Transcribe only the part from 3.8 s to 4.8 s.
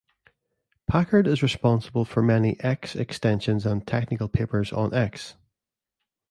technical papers